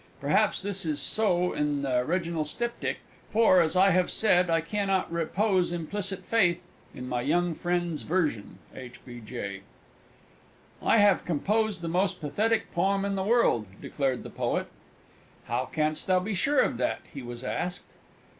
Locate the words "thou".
16.07-16.19